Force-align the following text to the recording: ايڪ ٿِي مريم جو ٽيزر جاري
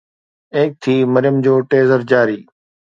ايڪ 0.55 0.69
ٿِي 0.81 0.95
مريم 1.13 1.35
جو 1.45 1.53
ٽيزر 1.69 1.99
جاري 2.09 2.39